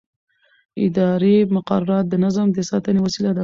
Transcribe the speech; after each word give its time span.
اداري 0.85 1.35
مقررات 1.55 2.05
د 2.09 2.13
نظم 2.23 2.47
د 2.53 2.57
ساتنې 2.69 2.99
وسیله 3.05 3.31
ده. 3.35 3.39